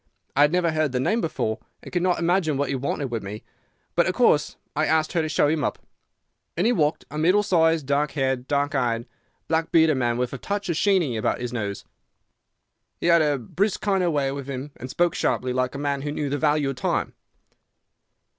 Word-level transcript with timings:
I 0.35 0.41
had 0.41 0.51
never 0.51 0.71
heard 0.71 0.93
the 0.93 0.99
name 0.99 1.21
before 1.21 1.59
and 1.83 1.91
could 1.93 2.01
not 2.01 2.17
imagine 2.17 2.57
what 2.57 2.69
he 2.69 2.75
wanted 2.75 3.11
with 3.11 3.21
me; 3.21 3.43
but, 3.93 4.07
of 4.07 4.15
course, 4.15 4.55
I 4.75 4.87
asked 4.87 5.13
her 5.13 5.21
to 5.21 5.29
show 5.29 5.47
him 5.47 5.63
up. 5.63 5.77
In 6.57 6.65
he 6.65 6.71
walked, 6.71 7.05
a 7.11 7.19
middle 7.19 7.43
sized, 7.43 7.85
dark 7.85 8.13
haired, 8.13 8.47
dark 8.47 8.73
eyed, 8.73 9.05
black 9.47 9.71
bearded 9.71 9.97
man, 9.97 10.17
with 10.17 10.33
a 10.33 10.39
touch 10.39 10.69
of 10.69 10.75
the 10.75 10.79
Sheeny 10.79 11.19
about 11.19 11.39
his 11.39 11.53
nose. 11.53 11.85
He 12.99 13.05
had 13.05 13.21
a 13.21 13.37
brisk 13.37 13.81
kind 13.81 14.03
of 14.03 14.11
way 14.11 14.31
with 14.31 14.47
him 14.49 14.71
and 14.75 14.89
spoke 14.89 15.13
sharply, 15.13 15.53
like 15.53 15.75
a 15.75 15.77
man 15.77 16.01
who 16.01 16.11
knew 16.11 16.31
the 16.31 16.39
value 16.39 16.71
of 16.71 16.77
time." 16.77 17.13